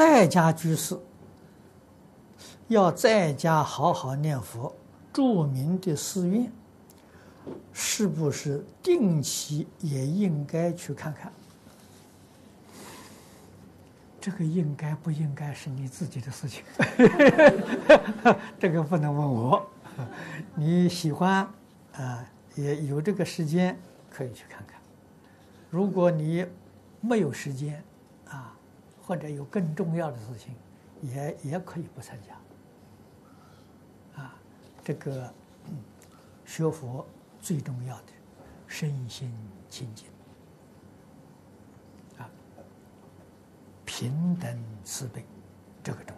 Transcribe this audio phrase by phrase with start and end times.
[0.00, 0.98] 在家居士
[2.68, 4.74] 要在家好好念佛，
[5.12, 6.50] 著名的寺院，
[7.70, 11.30] 是不是定期也应该去看看？
[14.18, 16.64] 这个应该不应该是你自己的事情，
[18.58, 19.70] 这个不能问我。
[20.54, 21.46] 你喜欢
[21.92, 22.24] 啊，
[22.54, 23.78] 也有这个时间
[24.08, 24.80] 可以去看看。
[25.68, 26.46] 如果你
[27.02, 27.84] 没有时间
[28.30, 28.56] 啊，
[29.10, 30.54] 或者有更重要的事情，
[31.02, 34.22] 也也可以不参加。
[34.22, 34.36] 啊，
[34.84, 35.28] 这个
[35.64, 35.74] 嗯，
[36.46, 37.04] 学佛
[37.40, 38.12] 最重要的
[38.68, 39.36] 身心
[39.68, 40.06] 清净。
[42.18, 42.30] 啊
[43.84, 45.24] 平等慈悲，
[45.82, 46.16] 这个重。